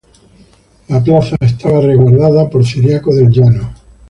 La 0.89 1.03
plaza 1.03 1.35
estaba 1.41 1.79
resguardada 1.79 2.49
por 2.49 2.65
Ciriaco 2.65 3.13
del 3.13 3.29
Llano. 3.29 3.71